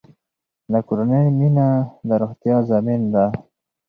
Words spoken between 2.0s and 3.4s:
د روغتیا ضامن ده.